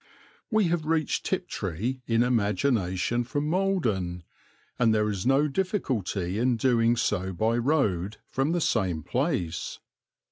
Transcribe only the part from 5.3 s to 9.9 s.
difficulty in doing so by road from the same place.